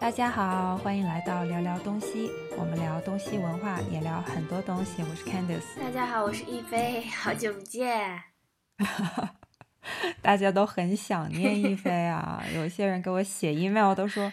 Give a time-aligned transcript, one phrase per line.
[0.00, 2.30] 大家好，欢迎来到聊聊东西。
[2.56, 5.02] 我们聊东西文化，也聊很多东西。
[5.02, 5.80] 我是 Candice。
[5.80, 8.22] 大家好，我是亦菲，好久不见。
[10.22, 12.42] 大家都很想念亦菲啊！
[12.54, 14.32] 有些人给我写 email 都说：“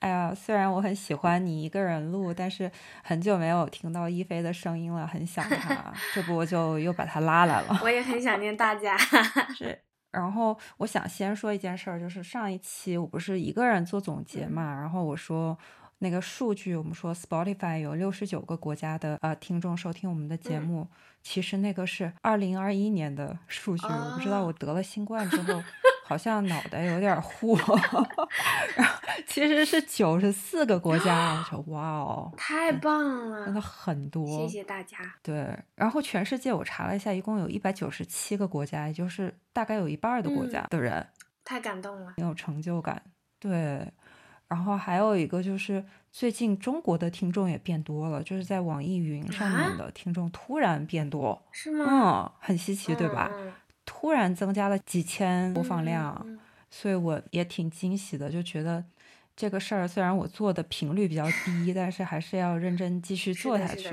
[0.00, 2.70] 哎呀，虽然我很喜欢你一个人录，但是
[3.04, 7.78] 很久没有听到亦菲的声音了，很想她。”这不我就又把她拉来了。
[7.84, 8.96] 我也很想念大家。
[9.56, 9.83] 是。
[10.14, 15.58] 然后我想先说一件事儿，就是上一期我不是一个人做总结嘛，然后我说
[15.98, 20.86] 那个数据，我们说 Spotify 有六十九个国家的呃听众收听我们的节目，
[21.22, 25.62] 其实那个是二零二一年的数据，我不知道我得了新冠之后。
[26.06, 27.56] 好像脑袋有点糊，
[28.76, 34.98] 然后其实是九十四个国家，我说 哇哦，太棒了，真的很多，谢谢大家。
[35.22, 41.06] 对，然后全世界我查了一下，一共有一百九十七个国家，也就是大概有一半的国家的人，
[41.42, 43.02] 太感动了，很有成就感。
[43.40, 43.90] 对，
[44.46, 51.86] 然后还有一个就是最近中国的听众也变多了，就是在网易云上面的听众突然变多，是吗？
[51.88, 53.30] 嗯，很稀奇，对吧？
[53.84, 56.38] 突然增加了几千播放量，
[56.70, 58.84] 所以我也挺惊喜的，就觉得
[59.36, 63.88] 这个事儿虽然我做的频率比较低，但是还是要认真继续做下去，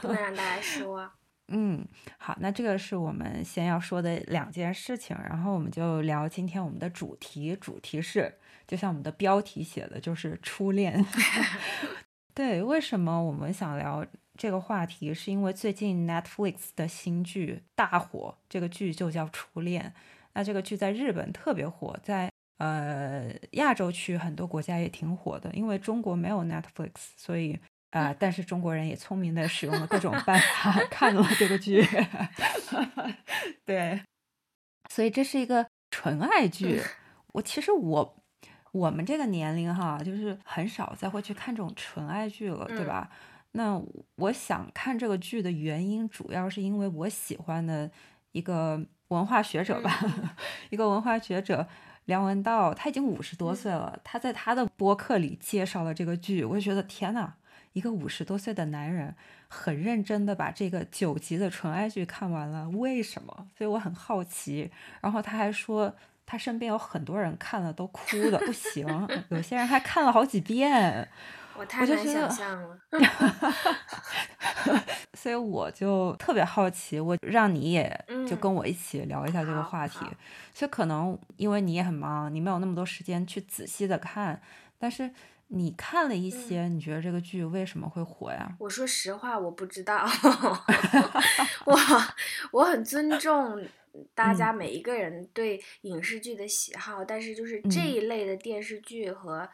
[0.00, 1.10] 不能让大家失望。
[1.48, 1.86] 嗯，
[2.18, 8.34] 好，那这个是我们先要说的两件事情，然后我们就聊今天我们的主题，主题是
[8.66, 11.06] 就像我们的标题写的，就是初恋。
[12.34, 14.04] 对，为什么我们想聊？
[14.36, 19.94] 这个话题是因为最近 Netflix 的新剧大火，这个剧就叫《初恋》。
[20.34, 25.50] 那这个剧在日本特别火，在呃亚洲区很多国家也挺火的。
[25.54, 27.58] 因为中国没有 Netflix，所以
[27.90, 31.82] 啊，但是中国人也聪明的使用了各种办法 看了这个剧。
[33.64, 34.02] 对，
[34.90, 36.82] 所以这是一个纯爱剧。
[37.32, 38.16] 我其实我
[38.72, 43.10] 我们这个年龄哈，就是很少再会去看这种纯爱剧了，对吧？
[43.56, 43.82] 那
[44.16, 47.90] 我想看这个剧的原因，主要是因为我喜欢的
[48.32, 48.78] 一个
[49.08, 49.90] 文化学者吧，
[50.68, 51.66] 一个文化学者
[52.04, 57.32] 梁文道，他已经五十多岁了，他在他的播客里介绍了这个剧，我就觉得天呐，
[57.72, 59.14] 一个五十多岁的男人
[59.48, 63.48] 很认真的把这个九集的纯爱剧看完了，为什么？
[63.56, 64.70] 所以我很好奇。
[65.00, 65.96] 然后他还说，
[66.26, 68.86] 他身边有很多人看了都哭的不行，
[69.30, 71.08] 有些人还看了好几遍。
[71.58, 72.78] 我太难想象了，
[75.14, 79.98] 所以我就特别好奇，我让你也就跟我一起聊一下这个话题。
[80.52, 84.40] 所以可能因为你也很忙，你没有那么多时间去仔细的看，
[84.78, 85.10] 但是
[85.48, 88.54] 你看了一些，你觉得这个剧为什么会火呀？
[88.58, 90.04] 我说实话，我不知道，
[91.64, 91.78] 我
[92.52, 93.66] 我很尊重
[94.14, 99.48] 大家每一个人对影视剧的喜好，但是就是这一类的电视剧和。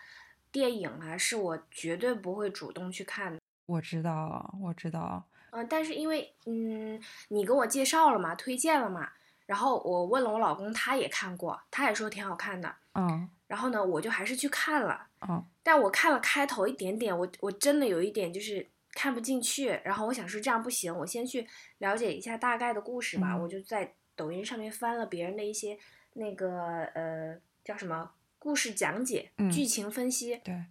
[0.53, 3.41] 电影啊，是我绝对不会主动去看的。
[3.67, 5.25] 我知道，我知道。
[5.51, 9.11] 嗯，但是因为嗯，你给我介绍了嘛，推荐了嘛，
[9.47, 12.75] 然后我问了我老公，他也看过，他也说挺好看的。
[12.95, 13.29] 嗯。
[13.47, 15.09] 然后呢，我就还是去看了。
[15.29, 15.45] 嗯。
[15.63, 19.81] 但我看了开头一点点，我我真的有一点就是看不进去。
[19.85, 21.47] 然后我想说这样不行，我先去
[21.79, 23.37] 了解一下大概的故事吧。
[23.37, 25.79] 我就在抖音上面翻了别人的一些
[26.15, 28.11] 那个呃叫什么。
[28.43, 30.65] 故事讲解、剧情分析，对，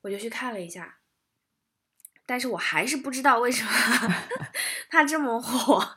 [0.00, 0.98] 我就去看了一下，
[2.26, 3.70] 但是我还是不知道为什么
[4.90, 5.94] 他这么火。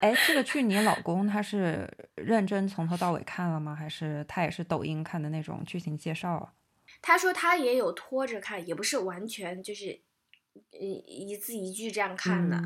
[0.00, 3.74] 哎，这个剧你老公他是认真从头到尾看了吗？
[3.74, 6.52] 还是他也是抖音看的那种剧情介绍啊？
[7.00, 9.98] 他说他也有拖着看，也不是完全就是
[10.70, 10.92] 一
[11.30, 12.58] 一字一句这样看的，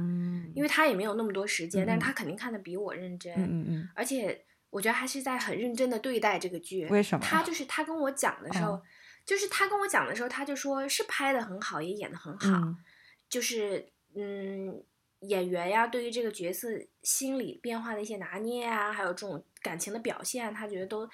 [0.57, 4.45] 因为他也没有那么多时间，但是他肯定看的比我认真，嗯嗯嗯，而且。
[4.71, 6.87] 我觉得他是在很认真的对待这个剧。
[6.87, 7.25] 为什么？
[7.25, 8.81] 他就是他跟我讲的时候，
[9.25, 12.75] 就是他跟我讲的时候，他就说是拍的很好，也演的很好，
[13.29, 14.83] 就是嗯，
[15.21, 16.69] 演员呀，对于这个角色
[17.03, 21.09] 心理变化的一些拿捏啊，还有这种感情的表现，他觉得都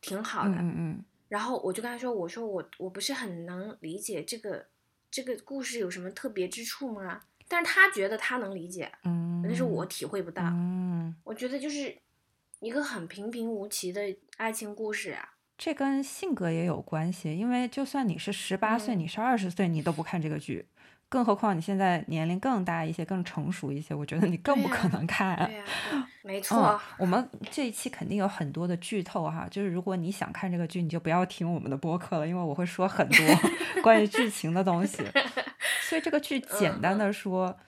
[0.00, 0.54] 挺好的。
[0.56, 1.04] 嗯嗯。
[1.28, 4.66] 然后我就跟他说：“我说我我不是很能理解这个
[5.10, 10.42] 这个故事有什么特别之处吗？”但是他觉得他能理解，嗯，但是我体会不到。
[10.44, 11.96] 嗯，我觉得就是。
[12.60, 14.00] 一个很平平无奇的
[14.38, 17.36] 爱情故事啊，这跟性格也有关系。
[17.36, 20.66] 因为就算你是十八岁，你是二十岁，你都不看这个剧，
[21.08, 25.36] 更何况你现在年龄更大一些，更成熟一些，我觉得你更不可能看。
[25.46, 25.64] 对呀，
[26.24, 26.80] 没错。
[26.98, 33.26] 我们这一期肯定有很多的剧透哈，就是如果你想看这个剧，你就不要听我们的播客了，因为我会说很多
[33.82, 35.04] 关于剧情的东西。
[35.82, 37.58] 所以这个剧简单的说，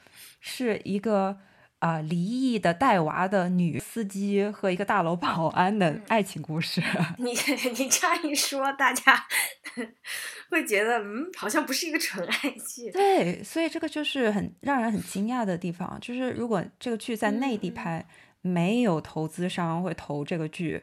[0.41, 1.39] 是一个。
[1.81, 6.83] 啊，离异的带娃的女司机和一个大楼保安的爱情故事。
[7.19, 7.31] 你
[7.79, 9.27] 你这样一说，大家
[10.51, 12.91] 会觉得嗯，好像不是一个纯爱剧。
[12.91, 18.05] 对，所以这个就是很让人很惊讶的地方，就是如果这个剧在内地拍，
[18.41, 20.83] 没有投资商会投这个剧，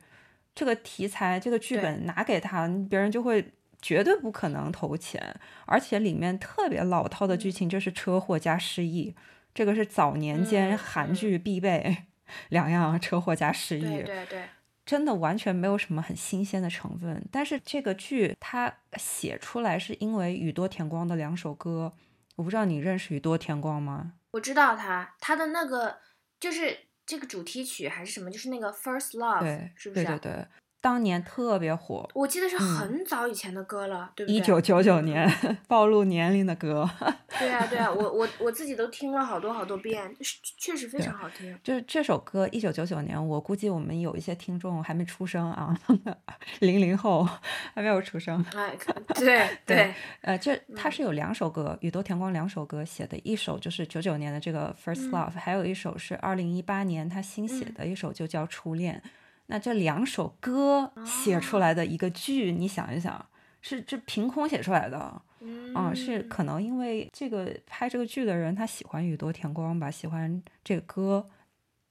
[0.53, 3.51] 这个题材、这个剧本拿给他，别人就会
[3.81, 9.13] 绝对不可能投钱，而且里面特别老套的剧情就是车祸加失忆，
[9.55, 12.05] 这个是早年间韩剧必备
[12.49, 13.81] 两样：车祸加失忆。
[13.81, 14.43] 对对对。
[14.85, 21.91] 真的完全没有什么很新鲜的成分，但是这个剧它写出来是因为宇多田光的两首歌，
[22.35, 24.13] 我不知道你认识宇多田光吗？
[24.33, 25.97] 我知道他，他的那个
[26.39, 30.05] 就是这个主题曲还是什么，就是那个 First Love，是不是？
[30.05, 30.45] 对对对。
[30.85, 34.35] 当年特别火，我记得是很早以前的歌了，对不对？
[34.35, 35.27] 一九九九年，
[35.67, 36.87] 暴露年龄的歌。
[37.39, 40.15] 对啊，对啊，我我我自己都听了好多好多遍，
[40.59, 41.57] 确实非常好听。
[41.63, 45.75] 就是这首歌，一九九九年，我估计我们有一些听众还没出生啊，
[46.61, 47.27] 零零后
[47.73, 48.45] 还没有出生。
[48.53, 48.77] 哎，
[49.15, 49.91] 对对，
[50.21, 59.01] 呃，这他是有两首歌，宇多田光两首歌写的，一首就是九九年的这个 First Love，还有一首是二零一八年他新写的一首，就叫初恋。
[59.47, 63.25] 那这两首歌写出来的一个剧，你想一想，
[63.61, 71.27] 是这凭空写出来的，嗯，是可能因为这个拍这个剧的人他喜欢宇多田光吧，喜欢这个歌，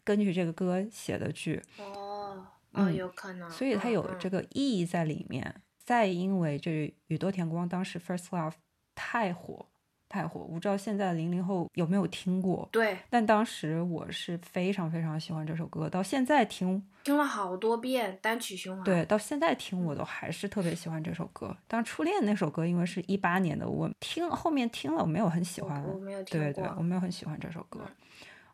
[0.02, 5.62] 根据这个歌写的剧，哦，嗯，有可能，所以它有这个意义在里面。
[5.84, 8.54] 再因为这宇多田光当时 First Love
[8.94, 9.66] 太火。
[10.08, 12.68] 太火，我不知道现在零零后有没有听过。
[12.70, 18.84] 对，但当时我是非常非常喜欢这首歌，到现在听听了好多遍，单曲循环。
[18.84, 21.56] 对，到现在听我都还是特别喜欢这首歌。
[21.66, 25.82] 当初恋那首歌，因为是一八年的，我听后面听了，我没有很喜欢。
[25.82, 26.52] 我没有听过。
[26.52, 27.80] 对对，我没有很喜欢这首歌。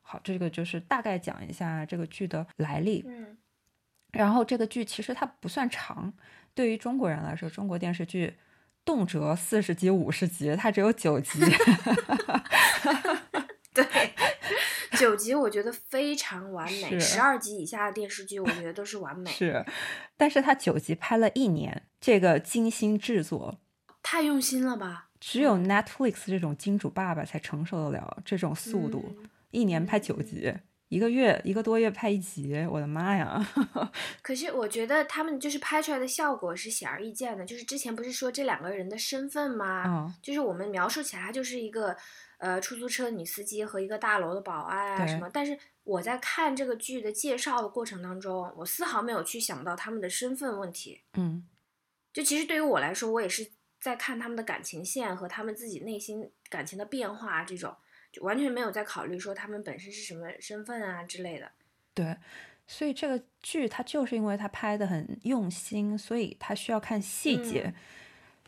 [0.01, 3.05] 好，这个就是大概讲一下这个剧的来历。
[3.07, 3.37] 嗯。
[4.13, 6.13] 然后这个剧其实它不算长，
[6.55, 8.35] 对于中国人来说，中国电视剧。
[8.85, 11.39] 动辄四十集、五十集，它只有九集。
[13.73, 13.87] 对，
[14.99, 16.99] 九集我觉得非常完美。
[16.99, 19.31] 十二集以下的电视剧，我觉得都是完美。
[19.31, 19.65] 是，
[20.17, 23.61] 但是它九集拍了一年，这个精心制作，
[24.03, 25.11] 太用心了吧？
[25.21, 29.17] 只有 Netflix 这种金主爸爸才承受得了这种速度，
[29.51, 30.53] 一年拍九集。
[30.91, 33.41] 一个月一个多月拍一集，我的妈呀！
[34.23, 37.45] 可是我觉得他们就是拍出来的效果是显而易见的。
[37.45, 39.85] 就是之前不是说这两个人的身份吗？
[39.87, 41.97] 嗯，就是我们描述起来，他就是一个
[42.39, 45.31] 呃出租车女司机和一个大楼的保安啊什么。
[45.33, 51.03] 但是我在看这个剧的介绍的过程当中，我丝毫没有去想到他们的身份问题。
[51.13, 51.47] 嗯，
[52.13, 57.77] 就其实对于我来说，我也是在看他们的感情线和他们自己内心感情的变化这种。
[58.13, 61.51] 就完全没有在考虑说他们本身是什么身份啊之类的。
[61.95, 62.17] 对，
[62.67, 67.73] 所以这个剧它就是因为它拍的很用心，所以它需要看细节。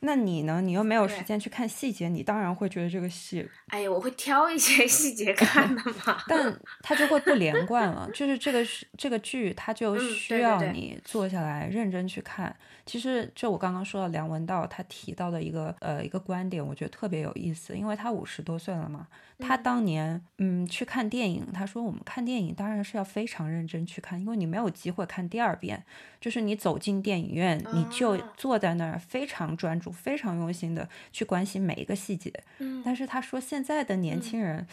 [0.04, 0.60] 那你呢？
[0.60, 3.48] 你又没有时间去看细节，你当然会觉得这个戏……
[3.68, 6.20] 哎呀，我会挑一些细节 看的嘛。
[6.26, 12.54] 但它就会不连 贯了，就是这个是这个剧，它就需要你坐下来认真去看。
[12.84, 19.06] 其实，就我刚刚说到梁文道他提到的一个呃一个观点，我觉得特别有意思，因为他五十多岁了嘛。
[19.38, 25.84] 他当年嗯去看电影，他说我们看电影当然是要非常认真去看，因为你没有机会看第二遍。
[26.20, 32.32] 就是你走进电影院，你就坐在那儿非常专注、非常用心的去关心每一个细节。
[32.58, 32.82] 嗯。
[32.84, 34.66] 但是他说现在的年轻人，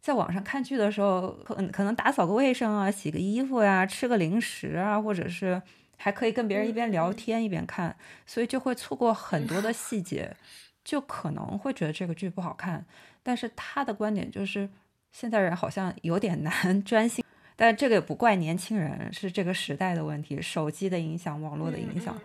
[0.00, 5.60] 在网上看剧的时候，可可能打扫个卫生啊、洗个衣服呀、吃个零食啊，或者是。
[5.98, 7.94] 还可以跟别人一边聊天一边看，
[8.26, 10.34] 所以就会错过很多的细节，
[10.82, 12.84] 就可能会觉得这个剧不好看。
[13.22, 14.68] 但是他的观点就是，
[15.12, 16.50] 现在人好像有点难
[16.82, 17.24] 专心，
[17.54, 22.20] 但这个也不怪年轻人，是这个时代的问题，手机的影响，网络的影响。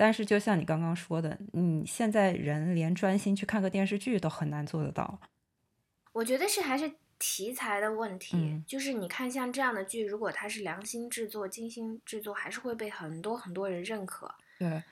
[0.00, 5.20] 但是就像你刚刚说的，你现在人连专心去看个电视剧都很难做得到。
[6.12, 6.90] 我觉得是还是。
[7.22, 14.34] 题材的问题，就是你看像这样的剧，如果它是良心制作、精心制作，还是会被很多很多人认可。
[14.58, 14.82] 对，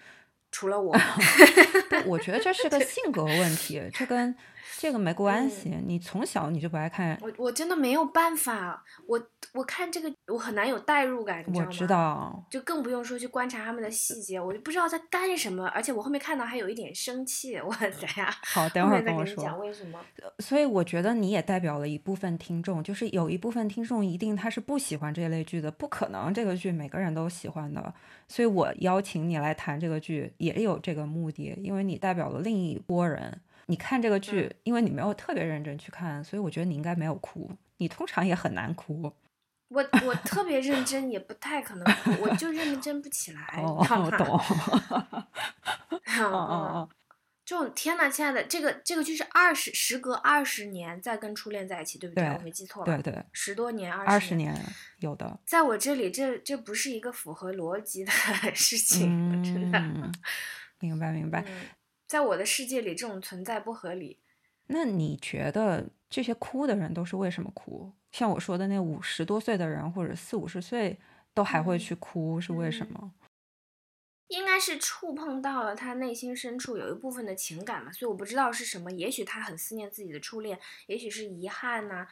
[0.53, 0.95] 除了我，
[2.05, 4.37] 我觉得这是个性格问题，这跟。
[4.81, 7.19] 这个没关系，你从小你就不爱看。
[7.21, 9.21] 我我真的没有办法，我
[9.53, 11.67] 我看这个我很难有代入感，你知道吗？
[11.69, 19.43] 我知道，就更不用说去观察他们的细节，我就不知道在干什么，而且我后面看到还有一点生气，我等下好， 等会儿跟我说。
[19.43, 19.99] 讲为什么？
[20.39, 27.93] 所以我觉得你也代表了一部分听众，就是有一部分听众一定他是不喜欢这类剧的，不可能这个剧每个人都喜欢的，
[28.29, 33.41] 所以我邀请你来谈这个剧也有这个目的，因为你代表了另一波人。
[33.69, 37.51] 你看这个剧，因为你没有特别认真去看，所以我觉得你应该没有哭。
[37.77, 39.13] 你通常也很难哭。
[39.69, 43.63] 我我特别认真，也不太可能哭，我就认真不起来。
[43.63, 44.27] 哦，我懂。
[46.19, 46.89] 哦哦哦。
[47.45, 52.25] 这种天呐，亲爱的，这个这个剧是二十，时隔二十年再跟初恋在一起，对不对？
[52.25, 52.97] 我没记错吧？
[52.99, 54.55] 对对，十多年，二十年
[55.01, 55.39] 有的。
[55.47, 58.11] 在我这里，这这不是一个符合逻辑的
[58.55, 59.79] 事情，真的。
[60.81, 61.45] 明白明白。
[62.09, 64.19] 在我的世界里，这种存在不合理。
[64.67, 67.93] 那你觉得这些哭的人都是为什么哭？
[68.11, 70.99] 像我说的那五十多岁的人，或者四五十岁
[71.35, 73.13] 都还会去哭，是为什么？
[74.29, 78.91] 应该是触碰到了他内心深处有一部分的情感嘛，所以我不知道是什么。
[78.91, 82.07] 也许他很思念自己的初恋，也许是遗憾呐，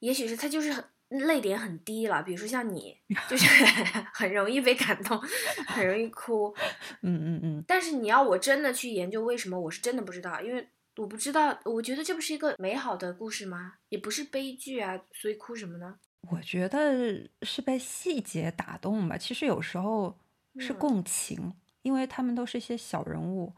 [0.00, 0.84] 也许是他就是很
[1.20, 2.22] 泪点很低了。
[2.22, 2.96] 比如说像你，
[3.28, 3.46] 就是
[4.12, 5.18] 很容易被感动，
[5.66, 6.54] 很容易哭。
[7.02, 7.64] 嗯嗯嗯。
[7.66, 11.58] 但是你要我真的去研究为什么，我是真的不知道，因为我不知道。
[11.64, 13.74] 我觉得这不是一个美好的故事吗？
[13.88, 15.96] 也不是悲剧啊，所以哭什么呢？
[16.30, 19.16] 我觉得是被细节打动吧。
[19.16, 20.18] 其实有时候。
[20.58, 23.50] 是共情，因为他们都是一些小人物，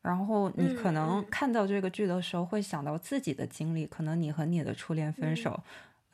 [0.00, 5.60] 然后你可能看到这个剧的时候会想到自己的经历，可能你和你的初恋分手，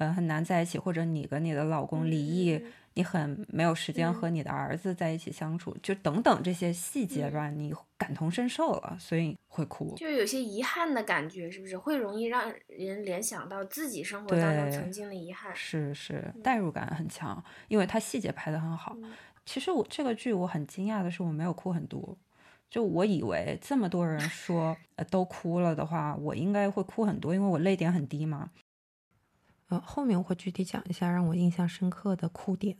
[0.03, 2.61] 呃，很难在一起，或者你跟你的老公离异，
[2.95, 15.55] 你很没有时间和你的儿子在一起相处，就等等这些细节吧，你感同身受了，所以会哭，就有些遗憾的感觉，是不是会容易让人联想到自己生活当中曾经的遗憾？
[15.55, 18.97] 是是，代入感很强，因为它细节拍得很好。
[19.47, 22.19] 其实我这个剧我很惊讶的是，我没有哭很多。
[22.69, 28.51] 就我以为这么多人说呃都哭了的话，我应该会哭很多，因为我泪点很低嘛。
[29.73, 32.77] 呃，后面我会具体讲一下让我印象深刻的哭点。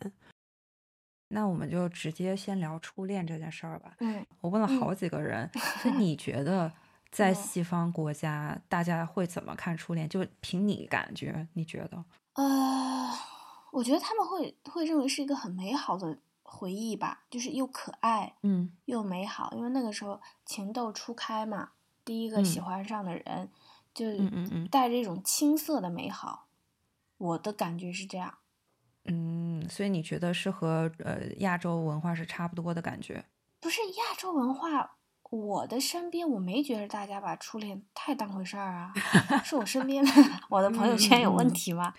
[1.29, 3.95] 那我们就直接先聊初恋这件事儿吧。
[4.01, 5.51] 嗯，我问了好几个人，
[5.97, 6.71] 你觉得
[7.11, 10.07] 在西方国家大家会怎么看初恋？
[10.07, 12.05] 就凭你感觉，你觉得？
[12.35, 13.11] 呃，
[13.71, 16.19] 我觉得他们会会认为是一个很美好的。
[16.45, 21.71] 回忆吧，就是又可爱，嗯，又美好，因为那个时候情窦初开嘛，
[22.05, 23.49] 第一个喜欢上的人，
[23.95, 24.05] 就
[24.71, 26.49] 带着一种青涩的美好，
[27.23, 28.35] 我的感觉是这样。
[29.05, 33.25] 嗯，所以你觉得是和呃亚洲文化是差不多的感觉？
[33.61, 34.97] 不是亚洲文化，
[35.31, 38.93] 我的身边我没觉得大家把初恋太当回事儿啊，
[39.45, 40.11] 是我身边的
[40.51, 41.93] 我的朋友圈有问题吗？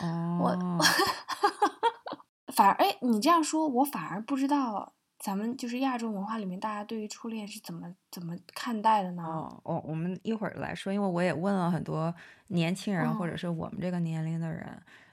[0.00, 0.78] 哦。
[2.54, 9.22] 反而哎，你这样说，我反而不知道咱们就是亚洲文化里面大家对于初恋是怎么怎么看待的呢？
[9.22, 12.12] 哦，我我们一会儿来说，因为我也问了很多
[12.46, 14.66] 年轻人或者是我们这个年龄的人，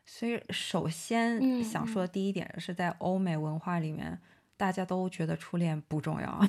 [0.05, 4.17] 所以首先想说的第一点是在欧美文化里面，
[4.55, 6.41] 大家都觉得初恋不重要，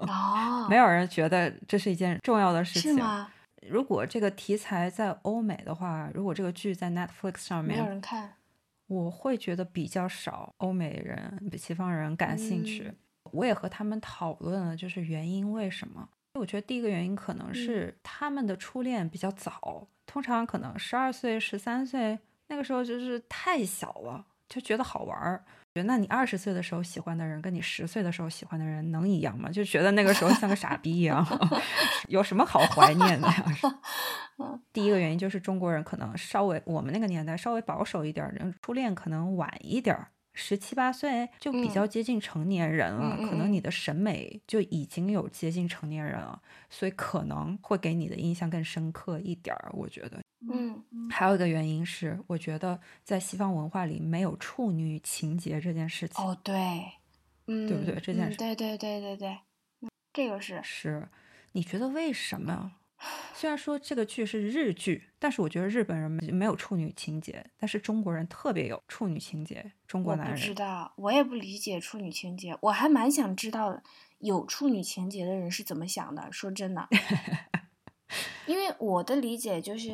[0.00, 2.92] 哦， 没有人觉得这是一件重要的事情。
[2.92, 3.32] 是吗？
[3.70, 8.34] 如果这个题材在欧美的话，如果这个剧在 Netflix 上面，没有人看。
[8.92, 12.92] 我会觉得比较少，欧美人、西方人感兴趣。
[13.30, 16.06] 我也和他们讨论了，就是原因为什么？
[16.34, 22.18] 我觉得第一个原因可能是他们的初恋比较早，通常可能十二岁、十三岁
[22.48, 25.42] 那个时候就是太小了，就觉得好玩儿。
[25.74, 29.48] 那你二十岁的时候喜欢的人，跟你十岁的时候喜欢的人能一样吗？
[29.50, 31.26] 就觉得那个时候像个傻逼一样，
[32.08, 33.44] 有什么好怀念的呀？
[34.72, 50.20] 第一个原因就是中国人可能稍微我们那个年代稍微保守一点，人初恋可能晚一点儿，十七八岁就比较接近成年人了，可能你的审美就已经有接近成年人了，所以可能会给你的印象更深刻一点儿，我觉得。
[50.50, 56.24] 嗯，还有一个原因是，我觉得在西方文化里没有处女情节这件事情。
[56.24, 56.54] 哦，对，
[57.46, 58.00] 嗯，对不对？
[58.00, 59.38] 这件事，对对对对对，
[60.12, 61.08] 这个是是。
[61.52, 62.72] 你觉得为什么？
[63.34, 69.72] 虽然说这个剧是日剧，但是我觉得日本人没有处女情节，但是中国人特别有处女情节。
[69.86, 73.82] 中国男人，我不知道，我也不理解处女情节，我还蛮想知道
[74.18, 76.30] 有处女情节的人是怎么想的。
[76.30, 76.88] 说真的。
[78.46, 79.90] 因为我的理解就是，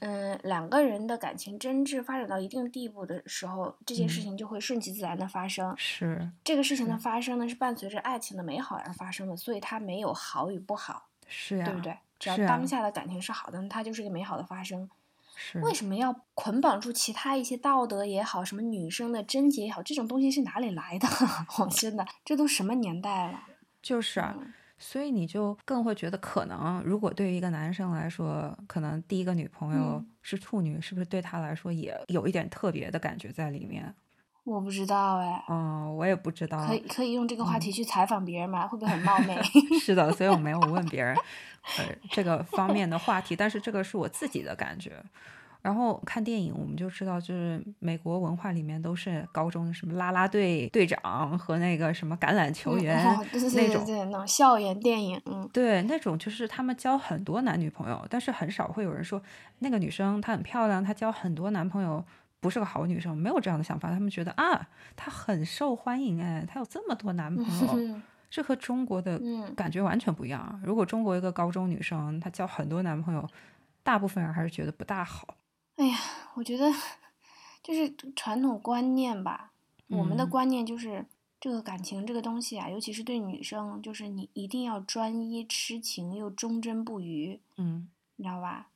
[0.00, 5.72] 嗯，两个人的感情真挚发展到一定地步的时候，这件事情就会顺其自然的发生。
[5.78, 11.96] 是这个事情的发生呢，是伴随着爱情的美好而发生的，所以它没有好与不好，是呀，对不对？
[12.22, 14.88] 只要当下的感情是好的，它就是一个美好的发生。
[15.34, 21.08] 是为什么要捆绑住其他一些道德也好，什么女生的贞洁也好，这种东西是哪里来的？
[21.58, 23.42] 我真的，这都什么年代了？
[23.82, 24.36] 就是啊。
[24.78, 33.94] 所以你就更会觉得，可能如果对于一个男生来说，可能第一个女朋友是处女，是不是对他来说也有一点特别的感觉在里面？
[34.44, 35.44] 我不知道哎。
[35.48, 36.66] 嗯，我也不知道。
[36.66, 38.66] 可以可以用这个话题去采访别人吗？
[38.66, 39.40] 会不会很冒昧？
[39.80, 41.14] 是的，所以我没有问别人，
[41.78, 43.36] 呃，这个方面的话题。
[43.36, 45.02] 但是这个是我自己的感觉。
[45.62, 53.00] 然后看电影，我们就知道，就是美国文化里面都是高中什么啦啦队队长和那个什么橄榄球员
[53.32, 59.22] 那种，对那种校园电影，嗯，对，那种就是他们交很多男女朋友，但是很少会有人说
[59.60, 62.04] 那个女生她很漂亮，她交很多男朋友
[62.42, 67.44] 不是个好女生，没有这样的想法，他们觉得啊，她很受欢迎，哎，她有这么多男朋
[67.86, 69.20] 友，这和中国的
[69.54, 70.60] 感觉完全不一样。
[70.64, 73.24] 如果中国一个高中女生她交很多男朋友，
[73.84, 75.36] 大部分人还是觉得不大好。
[75.76, 75.96] 哎呀，
[76.34, 76.68] 我觉得
[77.62, 79.52] 就是传统观念吧。
[79.86, 81.06] 我们的观念就是
[81.38, 87.38] 这个感情这个东西啊，尤其是对女生，就是你一定要专一、痴情又忠贞不渝。
[87.56, 88.66] 嗯，你知道吧？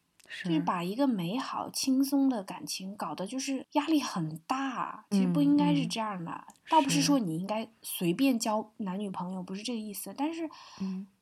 [0.44, 5.04] 就是把一个美好、轻松的感情搞得就是压力很大。
[5.10, 6.44] 其实不应该是这样的。
[6.68, 10.14] 倒不是说你应该随便交男女朋友，不是这个意思。
[10.16, 10.48] 但是，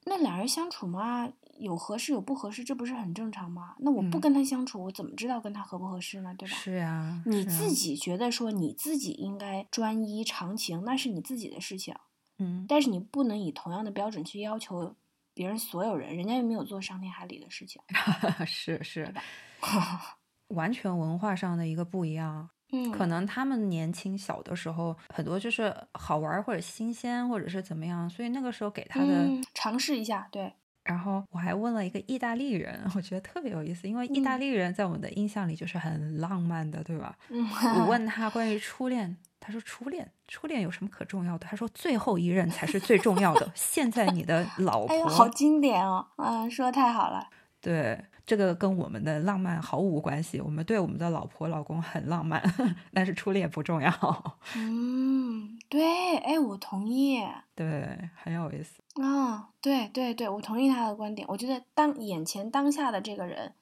[0.05, 1.31] 那两人相处嘛。
[1.57, 3.77] 有合适有不合适，这不是很正常吗？
[3.79, 6.35] 那我不跟他相处，我怎么知道跟他合不合适呢？
[6.37, 6.57] 对吧？
[6.57, 11.95] 是啊，你自己觉得说你自己应该专一长情，那是你自己的事情。
[12.39, 14.97] 嗯，但是你不能以同样的标准去要求
[15.35, 17.83] 别人所有人，人家又没有做伤天害理的事情。
[18.47, 19.13] 是是，
[20.49, 22.49] 完全文化上的一个不一样。
[22.73, 30.53] 嗯，可能他们年轻小的时候很多就是好玩或者新鲜或者是怎么样，所以那个时候给他的尝试一下，对。
[30.85, 37.17] 然后我还问了一个意大利人，我觉得特别有意思，因为意大利人在我们的印象里就是很浪漫的，对吧？
[37.31, 41.47] 我问 他关于初恋，他说初恋，初恋有什么可重要的？
[41.47, 43.51] 他说最后一任才是最重要的。
[43.55, 47.29] 现在你的老婆，好经典哦，嗯，说的太好了。
[47.61, 50.41] 对，这个跟我们的浪漫毫无关系。
[50.41, 52.43] 我们对我们的老婆老公很浪漫，
[52.93, 54.39] 但是初恋不重要。
[54.57, 57.23] 嗯，对，哎，我同意。
[57.55, 58.83] 对，很有意思。
[59.03, 61.27] 啊，对对对，我同意他的观点。
[61.29, 63.53] 我觉得当眼前当下的这个人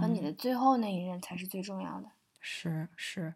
[0.00, 2.08] 和你的最后那一任才是最重要的。
[2.40, 3.34] 是是，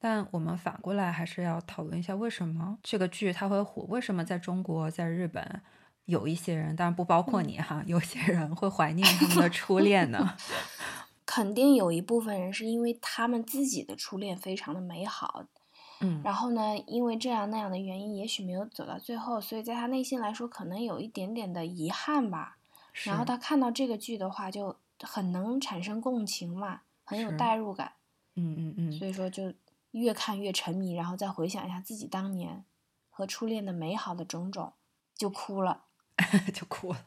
[0.00, 3.82] 但我们反过来还是要讨论一下，为什么这个剧它会火？
[3.82, 5.60] 为什么在中国、在日本
[6.06, 10.36] 有一些人，当然不包括你哈，有些人会怀念他们的初恋呢？
[11.26, 15.44] 肯定有一部分人是因为他们自己的初恋非常的美好。
[16.00, 16.78] 嗯，然后呢？
[16.86, 22.56] 因为这样那样的原因，也许没有走到最后，所以在他内心来说，可能有一点点的遗憾吧。
[23.04, 27.92] 然后他看到这个剧的话，就很能产生共情嘛，很有代入感。
[28.34, 28.92] 嗯嗯嗯。
[28.92, 29.52] 所以说，就
[29.92, 32.64] 越看越沉迷，然后再回想一下自己当年
[33.08, 34.72] 和初恋的美好的种种，
[35.14, 35.84] 就哭了，
[36.52, 37.06] 就哭了。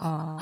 [0.00, 0.38] 啊。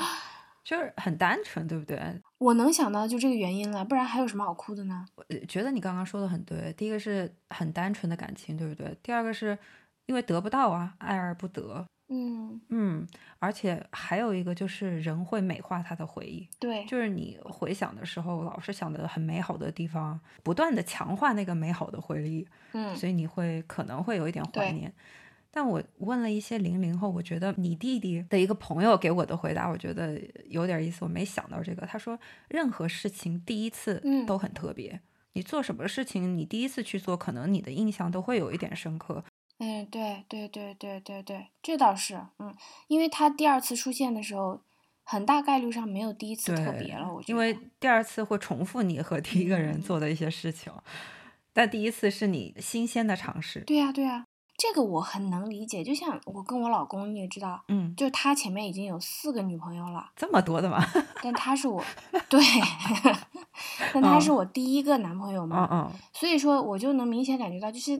[0.63, 2.21] 就是很单纯，对不对？
[2.37, 5.05] 我能想到就这个原因了，不然还有什么好哭的呢？
[5.15, 6.71] 我觉得你刚刚说的很对。
[6.73, 8.97] 第一个是很单纯的感情，对不对？
[9.03, 9.59] 第二个是
[10.05, 11.85] 因为得不到啊，爱而不得。
[12.07, 13.07] 嗯嗯，
[13.39, 16.47] 而且还有一个就是人会美化他的回忆。
[16.59, 22.47] 对，就是你回想的时候，老是想的很美好的地方，不断的强化那个美好的回忆。
[22.73, 24.93] 嗯，所以你会可能会有一点怀念。
[25.55, 31.05] 但我问了一些零零后，我觉得你弟弟的一个朋友给我的回答，我觉得有点意思。
[31.05, 34.99] 我没想到这个，他说任何事情第一次都很特别。
[35.33, 39.23] 你做什么事情，你第一次去做，可能你的印象都会有一点深刻。
[39.59, 42.53] 嗯，对对对对对对，这倒是，嗯，
[42.87, 44.59] 因为他第二次出现的时候，
[45.03, 47.13] 很大概率上没有第一次特别了。
[47.13, 50.73] 我觉得，因为第二次会重复你和第一个人做的一些事情，
[51.53, 53.61] 但第一次是你新鲜的尝试。
[53.61, 54.25] 对呀，对呀。
[54.55, 60.79] 这个我很能理解，就像我跟我老公，你也知道，嗯，就他前面已经有四个女朋友了，这么多的吗？
[61.23, 61.83] 但他是我，
[62.29, 62.39] 对，
[63.91, 67.99] 但他是我第一个男朋友嘛，嗯嗯，所以说我就能明显感觉到，就是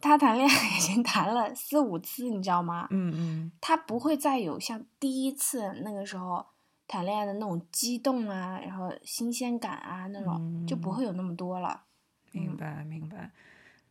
[0.00, 2.86] 他谈恋爱已经谈了四五次，你知道吗？
[2.90, 6.44] 嗯嗯，他不会再有像第一次那个时候
[6.86, 11.84] 谈恋爱的那种激动啊，然后新鲜感啊那种，就不会有那么多了。
[12.32, 13.30] 明白，明白。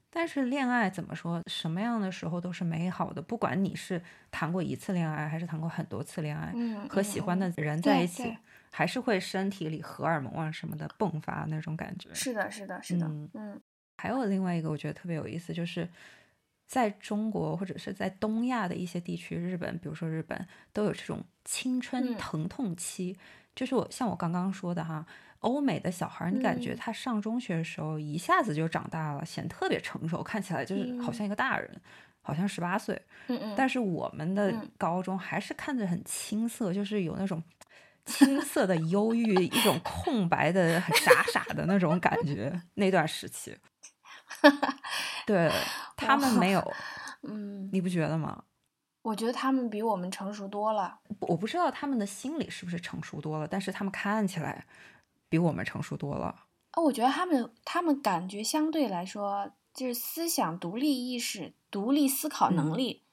[0.09, 1.41] 但是恋爱怎么说？
[1.47, 6.53] 什么样的时候都是美好的，不管你是谈过一次恋爱，还是谈过很多次恋爱，
[6.87, 8.37] 和喜欢的人在一起，
[8.71, 12.13] 还是会身体里荷尔蒙啊什么的迸发那种感觉。
[12.13, 13.05] 是的，是的，是的。
[13.33, 13.59] 嗯，
[13.97, 15.87] 还有另外一个我觉得特别有意思，就是
[16.65, 23.17] 在中国或者是在东亚的一些地区，日本，比如说日本，都有这种青春疼痛期，
[23.55, 25.05] 就是我像我刚刚说的哈。
[25.39, 31.69] 欧美的小孩，你感觉他上中学的时候一下子就长大了，显得特别成熟，看起来就是好像一个大人，
[32.23, 32.99] 好像十八岁。
[33.27, 33.53] 嗯嗯。
[33.55, 37.43] 但是我们的高中还是看着很青涩，就是有那种
[38.05, 42.59] 青涩的忧郁，一种空白的、很傻傻的那种感觉。
[42.73, 43.55] 那段时期，
[45.25, 45.51] 对
[45.95, 46.73] 他们没有，
[47.23, 48.43] 嗯，你不觉得吗？
[49.01, 50.99] 我觉得他们比我们成熟多了。
[51.19, 54.65] 我不知道他们的心理是不是成熟多了，但是他们看起来。
[55.27, 56.27] 比我们成熟多了。
[56.71, 63.03] 啊，我觉得他们他们感觉相对来说，就是思想独立意识、独立思考能力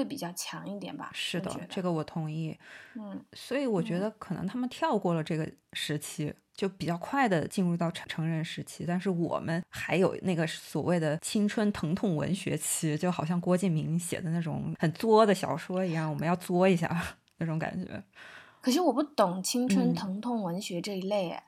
[0.00, 1.10] 会比较强一点吧。
[1.12, 2.58] 是的，这个我同意。
[2.94, 8.86] 嗯，所以我觉得可能他们跳过了这个时期，就比较快的进入到成成人时期。
[8.86, 18.02] 但是我们还有那个所谓的青春疼痛文学期，就好像郭敬明写的那种很作的小说一样，我们要作一下那种感觉。
[18.62, 21.38] 可是我不懂青春疼痛文学这一类，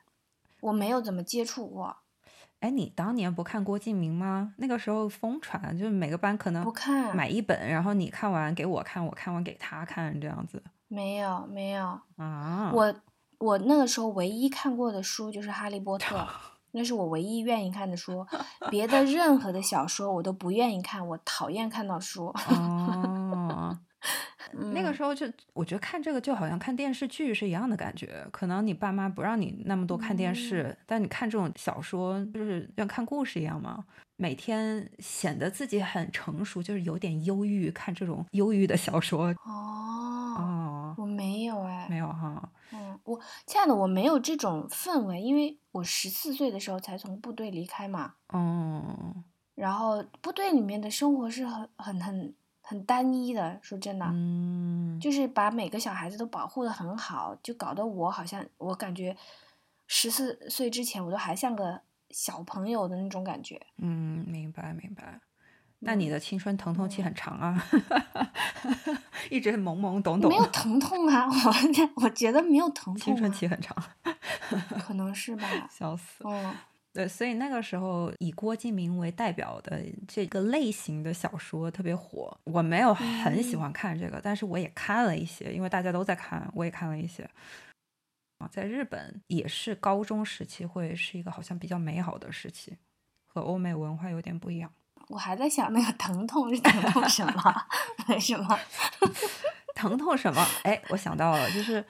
[0.61, 1.97] 我没有怎么接触过。
[2.63, 4.53] 哎，你当年不看郭敬明吗？
[4.55, 10.63] 那个时候疯传，就是每个班可能不看买一本，然后你看完给我看，我看完给他看，这样子。
[10.87, 12.71] 没有没有啊！
[12.73, 12.95] 我
[13.39, 16.15] 我那个时候唯一看过的书就是《哈利波特》，
[16.71, 18.25] 那是我唯一愿意看的书。
[18.69, 22.27] 别的任何的小说我都不愿意看，我讨厌看到书。
[22.47, 23.22] 哦。
[24.53, 33.83] 那个时候就我觉得看这个就好像看电视剧是一样的感觉，可能你爸妈不让你那么多看电视，但你看这种小说就是像看故事一样嘛。
[34.15, 39.33] 每天显得自己很成熟，就是有点忧郁，看这种忧郁的小说。
[39.43, 42.49] 哦哦，我没有哎，没有哈。
[42.71, 48.13] 嗯，我亲爱的，我没有这种氛围，因为我十四岁的时候才从部队离开嘛。
[48.33, 49.23] 嗯，
[49.55, 52.33] 然后部队里面的生活是很很很。
[52.73, 59.15] 很单一的，说真的，嗯，就是把每个小孩子都保护的很好，就搞得我好像我感觉
[59.85, 63.61] 十四岁之前我都还像个小朋友的那种感觉。
[63.77, 65.21] 嗯，明白明白。
[65.85, 67.63] 那你的青春疼痛期很长啊，
[69.29, 70.31] 一直懵懵懂懂。
[70.31, 72.97] 没有疼痛啊， 我我觉得没有疼痛。
[72.97, 73.77] 青春期很长，
[74.83, 75.47] 可能是吧。
[75.69, 76.23] 笑死。
[76.25, 76.55] 嗯。
[76.93, 82.37] 对，所以那个时候以郭敬明为代表的这个类型的小说特别火。
[82.43, 87.27] 我没有很喜欢看这个，但是我也看了一些，因为大家都在看，我也看了一些。
[88.37, 92.77] 啊，在日本也是高中时期会是一个好像比较美好的时期，
[93.25, 94.71] 和欧美文化有点不一样。
[95.09, 97.65] 我还在想那个疼痛是疼痛什么？
[98.09, 98.59] 为什么？
[99.73, 100.45] 疼痛什么？
[100.63, 101.83] 哎，我想到了，就是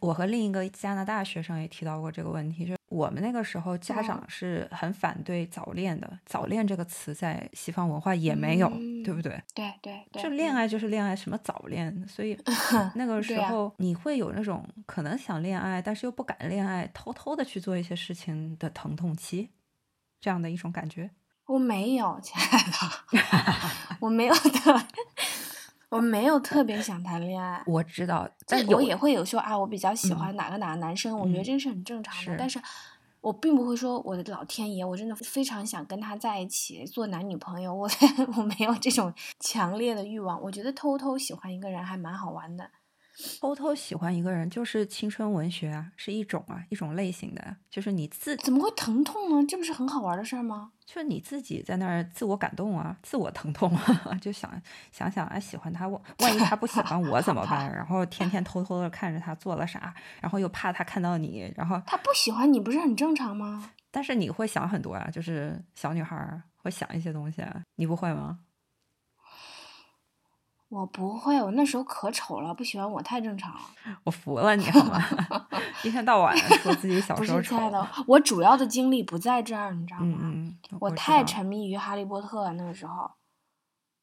[0.00, 2.74] 我和另一个加拿大学生也提到过这个问题，就。
[2.88, 8.68] 我们那个时候家长是很反对早恋的，早恋这个词在西方文化也没有，
[9.02, 9.42] 对不对？
[9.54, 12.06] 对对对，就恋爱就是恋爱，什么早恋？
[12.06, 12.38] 所以
[12.94, 19.48] 那个时候你会有那种可能想恋爱，但是又不敢恋爱，偷偷的去做一些事情的疼痛期，
[20.20, 21.12] 这样的一种感觉。
[21.46, 23.18] 我没有，亲爱的，
[24.00, 24.86] 我没有的。
[25.92, 32.34] 我没有特别想谈恋爱，我知道，但我也会有说啊，我比较喜欢哪个哪个男生，我觉得这是很正常的。
[32.38, 32.58] 但是，
[33.20, 37.86] 我并不会说我的老天爷，我真的非常想跟他在一起做男女朋友，我
[38.38, 40.40] 我没有这种强烈的欲望。
[40.40, 42.70] 我觉得偷偷喜欢一个人还蛮好玩的。
[43.42, 49.46] 偷偷喜欢一个人就是青春文学啊，是一种啊，一种类型的，就是你自怎么会疼痛呢？
[49.46, 50.72] 这不是很好玩的事儿吗？
[50.92, 54.50] 就是你自己在那儿自我感动啊，自我疼痛啊， 就想
[54.90, 57.74] 想想啊，喜欢他，我万一他不喜欢我怎么办？
[57.74, 63.70] 然后天天偷偷的看着他做了啥，然后又怕他看到你，然后他不喜欢你不是很正常吗？
[63.90, 67.42] 但是你会想很多啊，就是小女孩会想一些东西，
[67.76, 68.40] 你不会吗？
[70.72, 73.60] 我不会，我那时候可丑了，不喜欢我太正常了。
[74.04, 74.98] 我服了你好吗？
[75.84, 77.50] 一天到晚说自己小时候丑。
[77.50, 80.18] 亲爱的，我主要的精力不在这儿，你知道吗？
[80.22, 80.78] 嗯嗯。
[80.80, 83.10] 我太沉迷于哈利波特那个时候，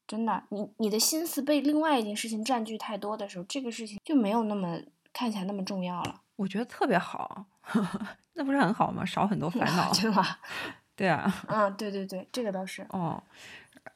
[0.05, 4.77] 真的，你你的心思被另外一件事情占据太多的时候，这个事情就没有那么
[5.12, 6.21] 看起来那么重要了。
[6.36, 7.45] 我觉得特别好，
[8.34, 9.03] 那不是很好吗？
[9.03, 10.39] 少很多烦恼，对吧？
[10.95, 11.34] 对啊。
[11.47, 12.86] 嗯，对对对，这个倒是。
[12.91, 13.23] 哦。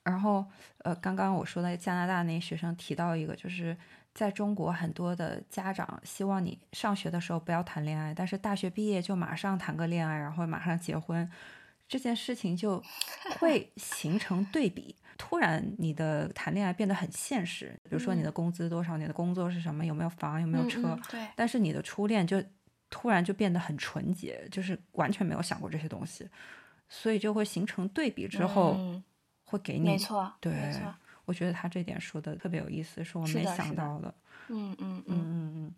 [0.04, 0.46] 然后，
[0.80, 3.76] 呃，刚刚我说的加拿大那学生提到一个，就是
[4.13, 11.30] 在中国很多的家长希望你上学的时候不要谈恋爱，但是大学毕业就马上谈个恋爱，然后马上结婚，
[11.88, 12.84] 这件事情就
[13.39, 14.96] 会形成对比。
[15.18, 21.00] 突然，你的谈恋爱变得很现实，比如说你的工资多少，你的工作是什么，有没有房，有没有车。
[21.10, 21.26] 对。
[21.34, 22.44] 但是你的初恋就
[22.89, 26.28] 突然就变得很纯洁，就是完全没有想过这些东西，
[26.89, 29.02] 所以就会形成对比之后。
[29.54, 30.74] 会给你，没错，对，
[31.26, 34.13] 我觉得他这点说的特别有意思，是我没想到的。
[34.50, 35.76] 嗯嗯嗯嗯嗯。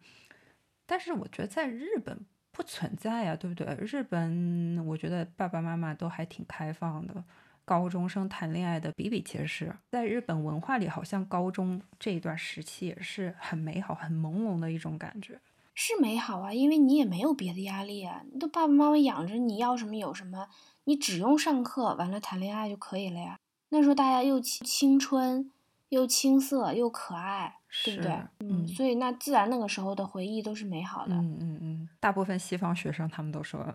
[0.85, 3.75] 但是我觉得在日本不存在呀，对不对？
[3.75, 7.23] 日本我觉得爸爸妈妈都还挺开放的，
[7.63, 9.75] 高中生谈恋爱的比比皆是。
[9.91, 15.39] 在日本文化里，好像高中这一段时期也是很美好、很朦胧的一种感觉。
[15.73, 20.47] 是美好啊，因为你也没有别的压力啊，你都爸爸妈妈养着，你要什么有什么，
[20.85, 23.37] 你只用上课，完了谈恋爱就可以了呀。
[23.75, 25.51] 那时候大家又青青春，
[25.89, 28.17] 又青涩，又可爱，对不对？
[28.39, 31.13] 嗯，所以那自然那个时候的回忆都是美好的。
[31.13, 33.67] 嗯嗯嗯，大部分西方学生他们都说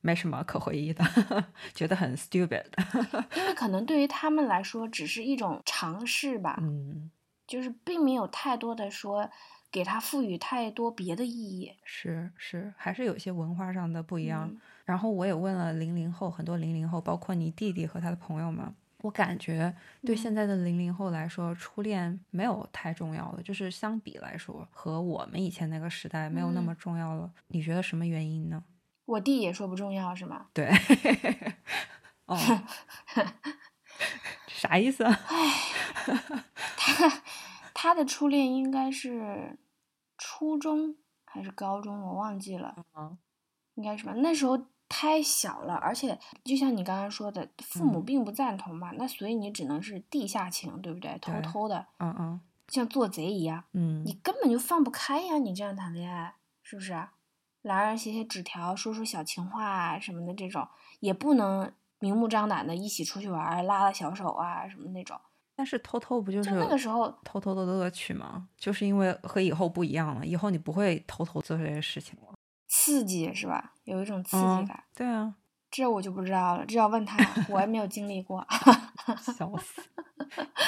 [0.00, 1.04] 没什么可回忆的，
[1.74, 2.66] 觉得很 stupid。
[3.36, 6.56] 因为可能对于他们来说，只是一种尝试吧。
[6.62, 7.10] 嗯，
[7.44, 9.28] 就是并没有太多的说
[9.72, 11.72] 给他赋予太多别的意义。
[11.82, 14.48] 是是，还是有些文化上的不一样。
[14.48, 19.74] 嗯然后我也问了零零后，很多零零后，包括你弟弟和他的朋友们，我感觉
[20.06, 27.30] 对嗯现在的零零后来说，初恋没有太重要了，就是相比来说，和我们以前那个时代没有那嗯么重要了。
[27.48, 28.62] 你觉得什么原因呢？
[29.04, 30.46] 我弟也说不重要是吗？
[30.54, 30.70] 对，
[32.26, 32.36] 哦，
[34.46, 35.18] 啥意思啊？
[36.76, 37.22] 他
[37.74, 39.58] 他的初恋应该是
[40.16, 43.18] 初中还是高中，我忘记了，嗯
[43.74, 44.12] 应该是吧？
[44.16, 51.18] 那时候太小了，而且就像你刚刚说的，父母嗯并不赞同嘛，那所以你只能是地下情，对不对？
[51.18, 55.38] 偷偷的，嗯嗯像做贼一样，嗯你根本就放不开呀！
[55.38, 56.92] 你这样谈恋爱，是不是？
[57.62, 60.68] 俩人写写纸条，说说小情话啊什么的，这种
[61.00, 65.18] 也不能明目张胆的一起出去玩，拉拉小手啊什么那种。
[65.54, 68.48] 但是偷偷不就是就那个时候，偷偷的乐趣吗？
[68.56, 72.32] 就是因为和以后不一样了，以后你不会偷偷做这些事情了。
[72.74, 73.74] 刺激是吧？
[73.84, 75.34] 有一种刺激嗯感，对啊，
[75.70, 77.18] 这我就不知道了，这要问他，
[77.50, 78.46] 我也没有经历过。
[79.20, 79.82] 笑死。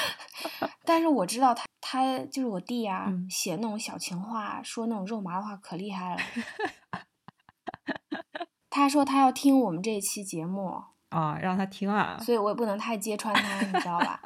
[0.85, 6.21] 但是我知道他，他就是我弟啊，嗯写那种小情话，说那种肉麻的话可厉害了。
[8.69, 12.19] 他说他要听我们这一期节目，啊，让他听啊。
[12.21, 14.21] 所以我也不能太揭穿他，你知道吧？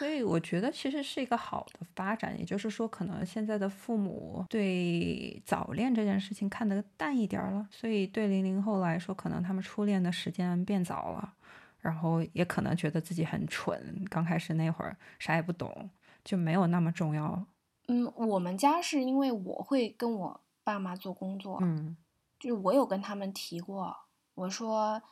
[0.00, 11.34] 所以我觉得其实是一个好的发展，也就是说，可能现在的父母对早恋这件事情看得淡一点儿了，所以对零零后来说，可能他们初恋的时间变早了，
[11.80, 15.90] 然后也可能觉得自己很蠢，刚开始那会儿啥也不懂，
[16.24, 17.44] 就没有那么重要。
[17.88, 21.94] 嗯，我们家是因为我会跟我爸妈做工作，嗯
[22.38, 23.94] 就是我有跟他们提过，
[24.34, 25.02] 我说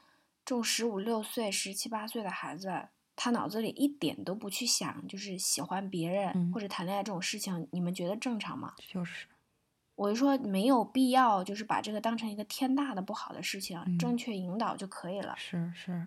[0.46, 2.88] 这种十五六岁、十七八岁的孩子，
[3.20, 8.74] 他脑子里一点都不去想，就是喜欢别人、嗯或者谈恋爱这种事情，你们觉得正常吗？
[8.86, 9.26] 就是，
[9.96, 15.34] 我就说没有必要，就是把这个当成一个天大的不好的事情，嗯正确引导就可以了。
[15.36, 16.06] 是是，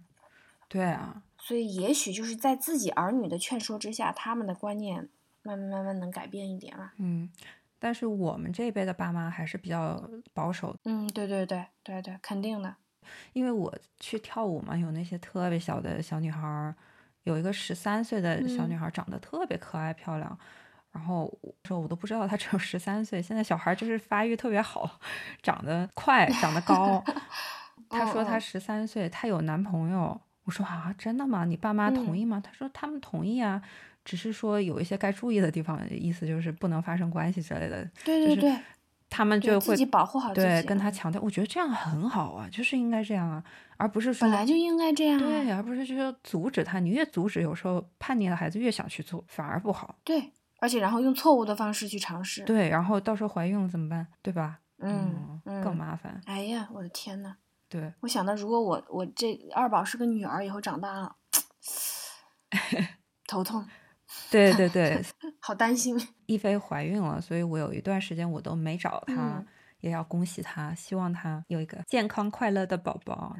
[0.70, 5.10] 对啊，所以也许就是在自己儿女的劝说之下，他们的观念
[5.44, 6.94] 慢慢慢慢能改变一点嘛。
[6.96, 7.30] 嗯，
[7.78, 10.02] 但是我们这一辈的爸妈还是比较
[10.34, 12.74] 保守嗯，对对对对对，肯定的。
[13.34, 16.74] 因为我去跳舞嘛，有那些特别小的小女孩儿，
[17.24, 20.38] 有一个十三岁的小女嗯孩，长得特别可爱漂亮。
[20.92, 25.00] 然后我说我都不知道她只有十三岁，现在小孩就是发育特别好，
[25.42, 27.04] 长得快，长得高。
[27.90, 30.20] 她说她十三岁，她有男朋友。
[30.44, 31.46] 我说啊，真的吗？
[31.46, 32.42] 你爸妈同嗯意吗？
[32.44, 33.62] 她说他们同意啊，
[34.04, 37.86] 只是说有一些该注意的地方，意思就是不能发生关系之类的。
[37.86, 38.60] 就是对对对，
[39.12, 43.44] 他们就会自己保护好自对己跟他强调，我觉得这样很好啊，就是应该这样啊，
[43.76, 45.28] 而不是说本来就应该这样、啊。
[45.28, 49.94] 对，而不是就说阻止他，你越阻止，有时候叛逆的孩子越想去做，反而不好。
[50.06, 52.44] 对，而且然后用错误的方式去尝试。
[52.46, 54.08] 对，然后到时候怀孕了怎么办？
[54.22, 54.60] 对吧？
[54.80, 56.22] 嗯嗯，更麻烦。
[56.26, 57.36] 哎呀，我的天呐，
[57.68, 61.16] 对，我想到如果我我这二宝是个女儿，以后长大了，
[63.28, 63.66] 头痛，
[64.32, 65.00] 对 对对，
[65.40, 66.00] 好担心。
[66.26, 69.46] 一菲怀孕了，所以我有一段时间我都没找她，嗯
[69.82, 73.36] 也要恭喜她，希望她有一个健康快乐的宝宝。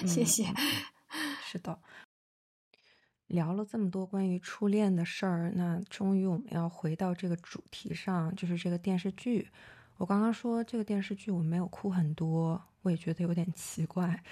[0.00, 0.44] 对 谢谢。
[0.48, 0.54] 嗯
[1.44, 1.78] 是的，
[3.26, 9.50] 聊了这么多关于初恋的事儿，那终于我们要回到这个主题上，就是这个电视剧。
[9.98, 14.22] 我刚刚说这个电视剧我没有哭很多，我也觉得有点奇怪，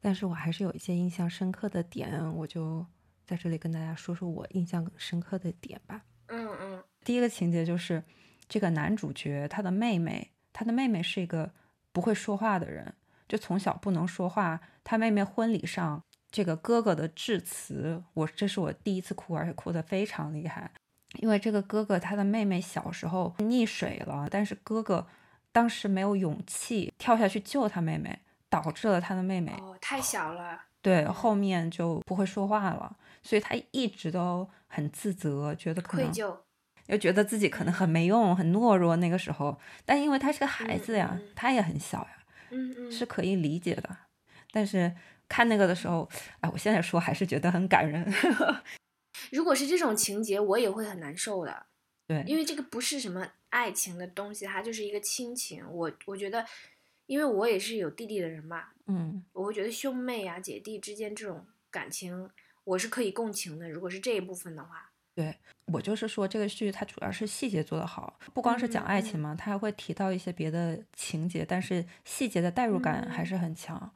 [0.00, 2.84] 但是我还是有一些印象深刻的点，我就
[3.28, 6.00] 在这里跟大家说说我印象深刻的点吧。
[6.28, 8.02] 嗯嗯第一个情节就是
[8.48, 11.52] 这个男主角他的妹妹，他的妹妹是一个
[11.92, 12.94] 不会说话的人，
[13.28, 14.58] 就从小不能说话。
[14.82, 20.70] 他妹妹婚礼上，这个哥哥的致辞，我这是我第一次哭，而且哭得非常厉害。
[21.20, 25.06] 因为这个哥哥他的妹妹小时候溺水了，但是哥哥
[25.52, 30.64] 当时没有勇气跳下去救他妹妹，导致了他的妹妹哦，太小了。
[30.88, 36.34] 对后面就不会说话了，所以他一直都很自责，觉得愧疚。
[36.86, 38.96] 又觉得自己可能很没用、很懦弱。
[38.96, 43.94] 那个时候，但因为他是个孩子呀，他也很小呀，嗯嗯，是可以理解的。
[44.50, 44.90] 但是
[45.28, 46.08] 看那个的时候，
[46.40, 48.10] 哎，我现在说还是觉得很感人。
[49.30, 51.66] 如果是这种情节，我也会很难受的，
[52.06, 55.62] 对，因为这个不是什么爱情的东西，它就是一个亲情。
[55.70, 56.46] 我我觉得，
[57.04, 62.28] 因为我也是有弟弟的人嘛，嗯我会觉得兄妹啊、姐弟之间这种感情，
[62.64, 63.70] 我是可以共情的。
[63.70, 73.90] 如果是这一部分的话，对我就是说，这个剧它主要是细节做得好，不光是讲爱情嘛，它还会提到一些别的情节，但是细节的代入感还是很强。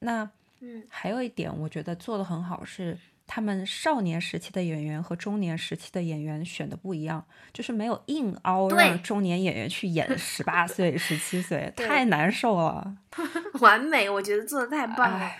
[0.00, 0.28] 那
[0.60, 2.98] 嗯，还有一点，我觉得做得很好是。
[3.26, 12.96] 他们少年时期的演员和中年时期的演员选的不一样，就是没有硬凹让中年演员去演 十八岁、十七岁，太难受了。
[13.60, 15.30] 完美，我觉得做的太棒了。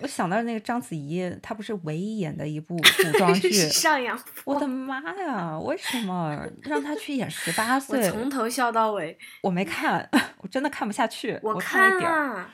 [0.00, 2.74] 我想到那个章子怡，她不是唯一演的一部
[3.12, 8.06] 古装剧《上阳我的妈呀，为什么让她去演十八岁？
[8.06, 11.38] 我从头笑到尾，我没看，我真的看不下去。
[11.42, 12.48] 我看了，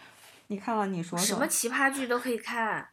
[0.48, 0.86] 你看了？
[0.88, 2.88] 你说什么奇葩剧都可以看。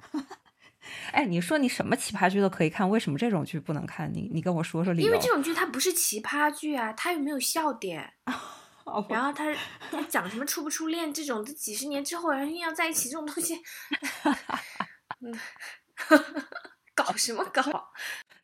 [1.12, 4.12] 哎，你说你什么奇葩剧都可以看，为什么这种剧不能看？
[4.14, 5.08] 你你跟我说说理由。
[5.08, 8.14] 因为这种剧它不是奇葩剧啊，它又没有笑点。
[9.08, 9.46] 然后他
[9.90, 13.56] 他讲什么初不初恋这种，几十年之后然后硬要在一起这种东西，
[15.24, 15.40] 嗯，
[16.94, 17.64] 搞什么搞？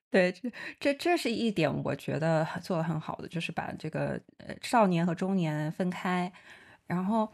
[0.09, 6.31] 对，这这这是一点我觉得做的很好的，就是把这个呃少年和中年分开，
[6.87, 7.29] 然后。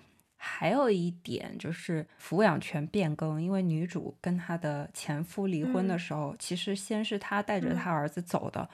[0.48, 8.70] 还有一点就是抚养权变更，因为女主跟她的前夫离婚的时候，其实先是她带着她儿子走的，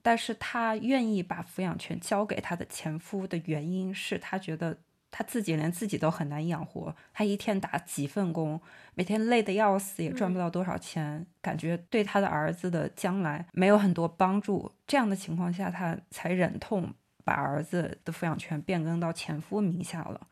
[0.00, 4.78] 但是她愿意把抚养权交给她的前夫的原因是她觉得
[5.10, 8.60] 她自己连自己都很难养活，她一天打几份工，
[8.94, 14.70] 每天累得要死，也赚不到多少钱，感觉对她的儿子的将来没有很多帮助。
[14.86, 20.28] 这样的情况下，她才忍痛把儿子的抚养权变更到前夫名下了。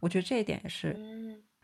[0.00, 0.96] 我觉得这一点也是，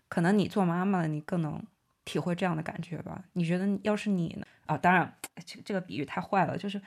[0.09, 1.63] 可能你做妈妈的，你更能
[2.05, 3.25] 体会这样的感觉吧？
[3.35, 4.47] 你觉得要是你呢？
[4.67, 6.81] 啊，当然，这这个比喻太坏了，就是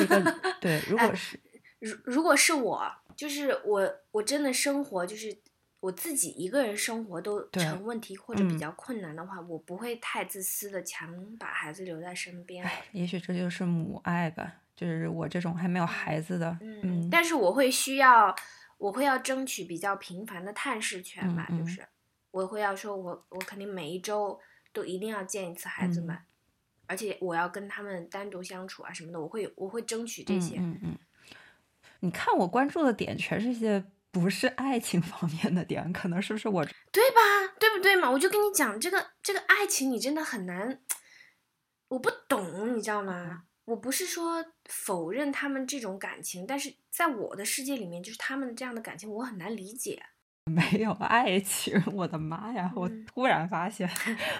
[0.00, 1.38] 一个 对，如果是
[1.78, 5.36] 如如果是我，就是我我真的生活就是
[5.80, 12.68] 我自己一个人生活都成问题或者比较困难的话，我不会太自私的强把孩子留在身边。
[12.92, 18.34] 也许这就是母爱吧，就是我这种还没有孩子的，嗯，但是我会需要。
[18.78, 21.86] 我会要争取比较频繁的探视权吧，就是
[22.30, 24.40] 我会要说，我我肯定每一周
[24.72, 26.16] 都一定要见一次孩子们，
[26.86, 30.56] 而且我要跟他们单独相处啊什么的，我会我会争取这些。
[30.58, 30.98] 嗯嗯。
[32.00, 37.54] 你看我关注的点全是些不是爱情方面的点，可能是不是我对吧？
[37.58, 38.08] 对不对嘛？
[38.08, 40.80] 我就跟你讲，这个这个爱情你真的很难，
[41.88, 43.42] 我不懂，你知道吗？
[43.68, 50.02] 我不是说否认他们这种感情，但是在我的世界里面，就是他们这样的感情，我很难理解。
[50.48, 52.72] 没有爱情， 我的妈呀！
[52.74, 53.86] 我突然发现，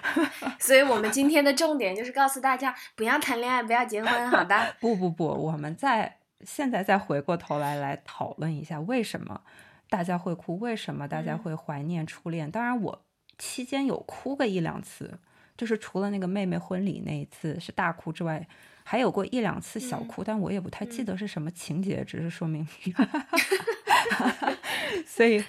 [0.57, 4.75] 所以我们今天的重点就是告诉大家，不要谈恋爱，不要结婚，好的？
[4.79, 9.41] 不不不，我们在现在再回过头来来讨论一下，为什么
[9.87, 10.57] 大家会哭？
[10.57, 12.49] 为什么大家会怀念初恋？
[12.49, 13.05] 当然，我
[13.37, 15.19] 期间有哭个一两次，
[15.55, 18.47] 就是除了那个妹妹婚礼那一次是大哭之外。
[18.91, 22.67] 还有过一两次小哭，但我也不太记得是什么情节，只是说明
[25.05, 25.45] 所以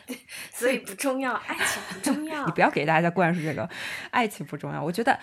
[0.52, 2.44] 所以不重要，爱情不重要。
[2.46, 3.66] 你不要给大家灌输这个
[4.10, 4.82] 爱情不重要。
[4.82, 5.18] 我觉得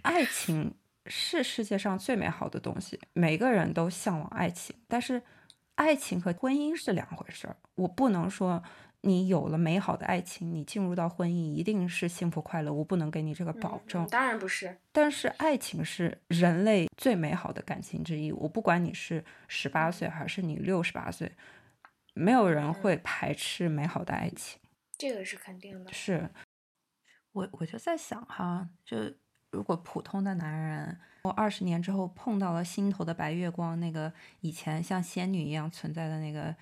[0.00, 5.22] 爱情是世界上最美好的东西，每个人都向往爱情，但是
[5.74, 7.58] 爱情和婚姻是两回事儿。
[7.74, 8.62] 我不能说。
[9.06, 14.04] 你有了美好的爱情，你进入到婚姻一定是幸福快乐，我不能给你这个保证。
[14.08, 18.32] 当然不是，但是爱情是人类最美好的感情之一。
[18.32, 21.30] 我不管你是十八岁还是你六十八岁，
[22.14, 24.60] 没有人会排斥美好的爱情。
[24.98, 25.92] 这个是肯定的。
[25.92, 26.28] 是，
[27.30, 28.96] 我我就在想哈，就
[29.52, 36.56] 如果普通的男人，我二十年之后碰到了心头的白月光，那个以前像仙女一样存在的那个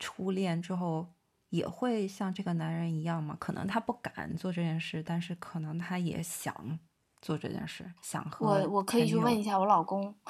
[0.00, 1.06] 初恋之后。
[1.50, 3.36] 也会像这个男人一样吗？
[3.38, 6.78] 可能他不敢做这件事，但是可能他也想
[7.20, 10.14] 做这件事，想和我我可以去问一下我老公，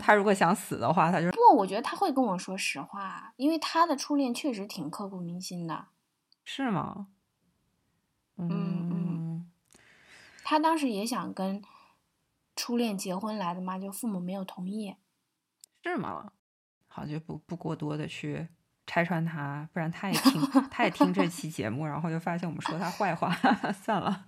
[0.00, 1.42] 他如果想死的话，他就不。
[1.54, 5.88] 我觉得他会跟我说实话，因为他的初恋确实挺刻骨铭心的。
[6.44, 7.08] 是吗？
[8.36, 9.50] 嗯嗯，
[10.42, 11.62] 他当时也想跟
[12.56, 14.96] 初恋结婚来的嘛，就父母没有同意。
[15.84, 16.32] 是吗？
[16.94, 18.46] 好，就不不过多的去
[18.86, 23.34] 拆穿他，不然他也听， 他也听这期节目，然后就发现我们说他坏话，
[23.72, 24.26] 算了。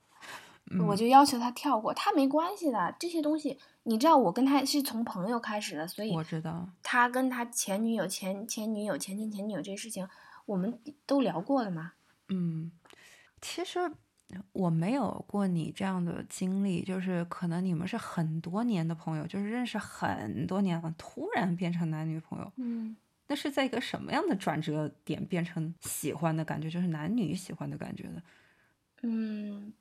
[0.86, 10.06] 我就要求他跳过，他没关系的，这些东西你知道，我跟他是从朋友开始的，所以我知道他跟他前女友、前前女友、前前前女友这些事情，
[10.44, 11.92] 我们都聊过了嘛。
[12.28, 12.70] 嗯，
[13.40, 13.90] 其实。
[14.52, 22.52] 我没有过你这样的经历，就是可能你们是很多年的朋友，就是认识很多年了，突然变成男女朋友。
[22.56, 28.22] 嗯，那是在一个什么样的转折点变成喜欢的感觉，就是男女喜欢的感觉的？
[29.02, 29.72] 嗯，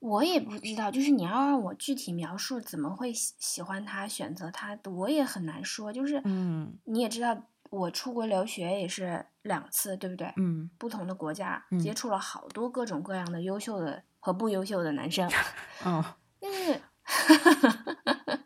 [0.00, 5.92] 我我也不知道，就是你要让我具体描述怎么会喜喜欢他、选择他，我也很难说。
[5.92, 10.32] 就是，嗯，你也知道，我出国留学也是两次，对不对？
[10.36, 15.30] 嗯，不同的国家，嗯接触了好多各种各样的优秀的和不优秀的男生。
[15.84, 16.04] 哦，
[16.40, 16.80] 但是，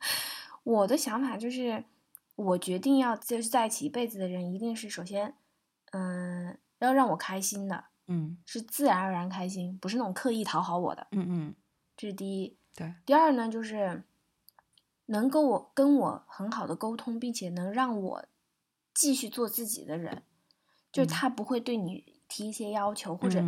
[0.63, 1.85] 我的想法就是，
[2.37, 5.35] 我决定要就是在一起一辈子的人，一定是首先，
[5.93, 11.55] 嗯，要让我开心的，嗯是自然而然开心，不是那种刻意讨好我的，嗯嗯，
[11.97, 12.57] 这是第一。
[12.77, 14.03] 对，第二呢，就是
[15.07, 18.25] 能够我跟我很好的沟通，并且能让我
[18.95, 20.23] 继续做自己的人，
[20.93, 23.43] 就是嗯他不会对你提一些要求，或者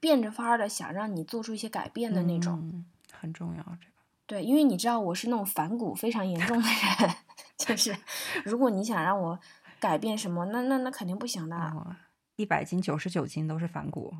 [0.00, 2.58] 变着法儿的想让你做出一些改变的那种。
[2.62, 3.92] 嗯很重要这个。
[4.26, 7.14] 对，因为你知道我是那种反骨非常严重的人，
[7.56, 7.96] 就是
[8.44, 9.38] 如果你想让我
[9.78, 11.56] 改变什么，那那那肯定不行的。
[11.56, 11.94] 哦，
[12.34, 14.12] 一百斤九十九斤都是反骨。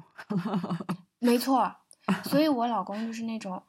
[1.18, 1.74] 没错，
[2.24, 3.60] 所以我老公就是那种，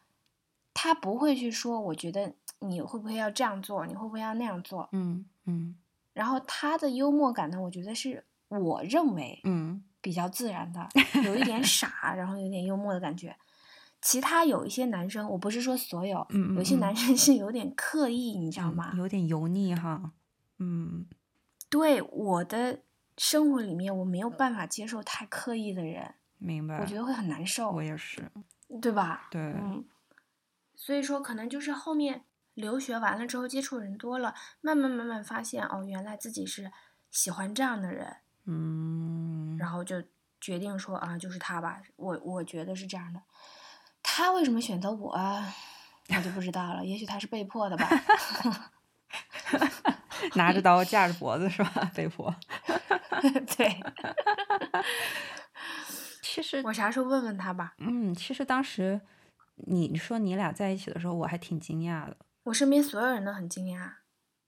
[0.74, 4.89] 他不会去说，我觉得你会不会要这样做，你会不会要那样做。
[4.91, 5.76] 嗯嗯
[6.14, 10.88] 然后他的幽默感呢，我觉得是我认为嗯比较自然的，
[11.26, 13.36] 有一点傻，然后有点幽默的感觉。
[14.01, 18.93] 其他有一些男生，我不是说所有，嗯嗯嗯有些男生是有点刻意，你知道嗯吗？
[18.97, 20.11] 有点油腻哈。
[20.59, 21.05] 嗯
[21.70, 22.82] 对我的
[23.18, 26.78] 生活里面，我没有办法接受太刻意的人，明白。
[26.80, 28.30] 我觉得会很难受我，也是。
[28.82, 29.28] 对吧？
[29.32, 29.84] 对，嗯，
[30.76, 32.24] 所以说可能就是后面
[32.54, 36.72] 留学完了之后，接触人多了，慢慢慢慢发现，哦，原来自己是
[37.12, 40.04] 喜欢这样的人，嗯，然后就
[40.39, 43.22] 决定说啊，就是他吧，我我觉得是这样的。
[44.01, 45.54] 他为什么选择我啊，
[46.10, 47.89] 我就不知道了，也许他是被迫的吧。
[50.36, 51.91] 拿着刀架着脖子是吧？
[51.93, 52.34] 被迫。
[53.58, 53.80] 对，
[56.22, 57.74] 其实，我啥时候问问他吧。
[57.78, 58.99] 嗯，其实当时
[59.56, 62.18] 你说你俩在一起的时候，我还挺惊讶的。
[62.44, 63.91] 我身边所有人都很惊讶。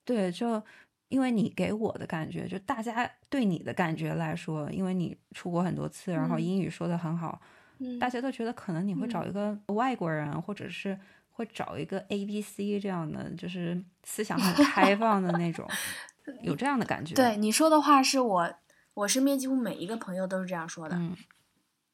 [0.04, 0.62] 对，就
[1.08, 7.42] 因为你给我的感觉，就大家对你的感觉来说，因为你出国很多次，然后嗯英语说的很好，
[7.80, 11.00] 嗯大家都觉得可能你会找嗯一个外国人，或者是
[11.32, 15.68] 会找一个 A B C 这样的，就是思想很开放的那种，
[16.44, 17.16] 有这样的感觉。
[17.16, 18.54] 对，你说的话是我
[18.94, 21.16] 我身边几乎每一个朋友都是这样说的，嗯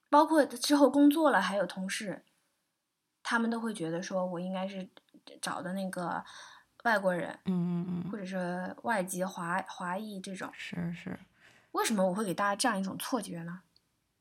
[0.10, 2.26] 包括之后工作了还有同事，
[3.24, 4.90] 他们都会觉得说我应该是
[5.42, 6.24] 找的那个
[6.84, 10.50] 外国人，嗯嗯嗯，或者是外籍华华裔这种。
[10.54, 11.20] 是是，
[11.72, 13.62] 为什么我会给大家这样一种错觉呢？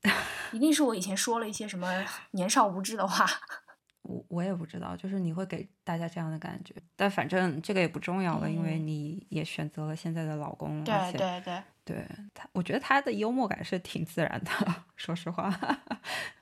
[0.53, 3.27] 一定是我以前说了一些什么年少无知的话。
[4.03, 14.51] 我我也不知道，就是你会给大家这样的感觉，但反正这个也不重要了，因为嗯你也选择了现在的老公，而对且对对，对他，我觉得他的幽默感是挺自然的，
[14.95, 15.53] 说实话。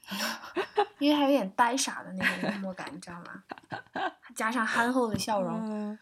[0.99, 3.43] 因为还有点呆傻的那种幽默感，你知道吗？
[4.35, 5.59] 加上憨厚的笑容。
[5.65, 5.99] 嗯，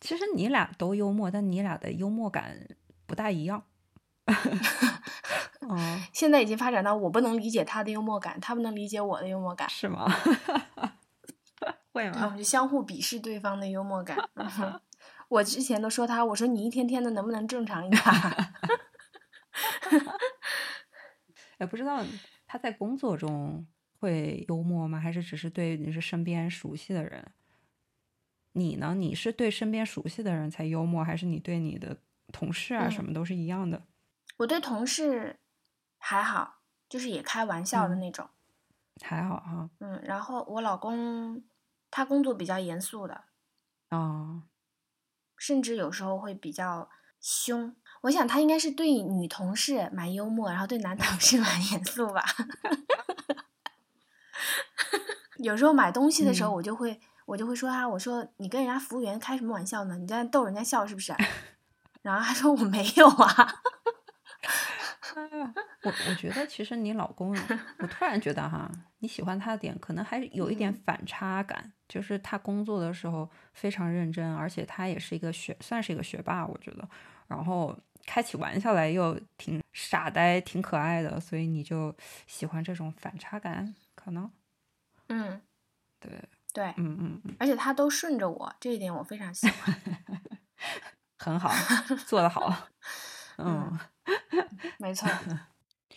[0.00, 2.56] 其实你俩都幽默，但你俩的幽默感
[3.04, 3.62] 不大一样。
[5.68, 10.10] 嗯，现在已经发展到我不能理解他的幽默感，他不能理解我的幽默感，是吗？
[11.92, 12.30] 会然后我吗？
[12.30, 14.16] 们就相互鄙视对方的幽默感。
[15.32, 18.54] 我之前都说他，我说你一天天的能不能正常一点儿？
[21.58, 22.04] 也 不知道
[22.46, 23.66] 他在工作中
[23.98, 25.00] 会幽默吗？
[25.00, 27.32] 还是只是对你是身边熟悉的人？
[28.52, 28.94] 你呢？
[28.94, 31.96] 你是对身边熟悉的人才幽默，还是你对你的
[32.30, 33.86] 同事啊什嗯么都是一样的？
[34.36, 35.40] 我对同事
[35.96, 36.60] 还好，
[36.90, 38.28] 就是也开玩笑的嗯那种。
[39.02, 39.70] 还好哈。
[39.80, 41.42] 嗯，然后我老公
[41.90, 43.24] 他工作比较严肃的，
[43.88, 44.42] 哦，
[45.42, 46.88] 甚至有时候会比较
[47.20, 47.74] 凶。
[48.02, 52.24] 我想他应该是对女同事蛮幽默，然后对男同事 蛮严肃吧。
[55.38, 59.98] 有时候买东西的时候，嗯我就会、我就会说他，我说你跟人家服务员开什么玩笑呢？
[59.98, 61.12] 你在那逗人家笑是不是？
[62.02, 63.62] 然后他说我没有啊。
[65.84, 67.36] 我我觉得其实你老公，
[67.78, 76.88] 我突然觉得哈，你喜欢他的点可能还有一点嗯反差感，就是他工作的时候非常认真，而且他也是一个学，算是一个学霸，我觉得。
[77.28, 81.94] 然后开起玩笑来又挺傻呆、挺可爱的，所以你就
[82.26, 84.30] 喜欢这种反差感，可能
[85.08, 85.40] 嗯，
[85.98, 86.10] 对，
[86.52, 89.74] 对，嗯嗯嗯，而且他都顺着我，这一点我非常喜欢。
[91.18, 91.50] 很好，
[92.06, 92.68] 做得好，
[93.38, 93.78] 嗯。
[94.78, 95.08] 没错，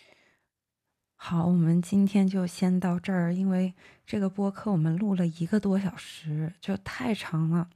[1.16, 3.74] 好，我们今天就先到这儿，因为
[4.06, 7.70] 这个播客我们录了一个多小时，就太长了，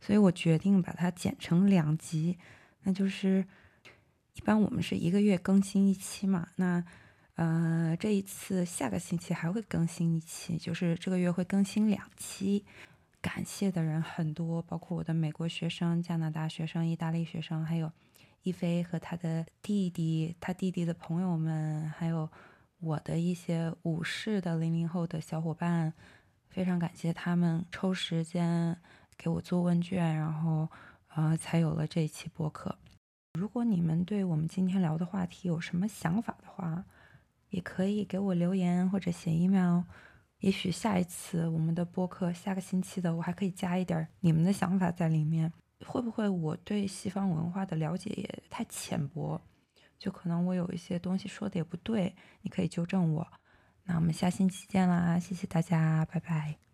[0.00, 2.38] 所以我决定把它剪成两集。
[2.84, 3.44] 那就是
[4.34, 6.84] 一般我们是一个月更新一期嘛，那
[7.34, 12.64] 呃，这一次下个星期还会更新一期，就是这个月会更新两期。
[13.20, 17.90] 感谢的人很多，包括我的美国学生、加拿大学生、意大利学生，还有
[18.46, 22.30] 一菲和他的弟弟、他弟弟的朋友们，还有
[22.78, 25.92] 我的一些武士的零零后的小伙伴，
[26.48, 28.78] 非常感谢他们抽时间
[29.18, 30.68] 给我做问卷，然后
[31.08, 32.78] 呃才有了这一期播客。
[33.34, 36.84] 如果你们对我们今天聊的话题有什么想法的话，
[37.50, 39.82] 也可以给我留言或者写 email。
[40.38, 45.52] 也许下一次我们的播客，下个星期的我还可以加一点你们的想法在里面。
[45.84, 49.40] 会不会我对西方文化的了解也太浅薄？
[49.98, 53.26] 就可能我有一些东西说的也不对，你可以纠正我。
[53.84, 56.65] 那我们下星期见啦，谢谢大家，拜拜。